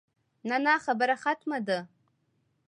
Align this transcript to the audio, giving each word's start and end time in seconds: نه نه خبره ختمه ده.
نه 0.49 0.57
نه 0.65 0.73
خبره 0.85 1.15
ختمه 1.23 1.59
ده. 1.67 1.79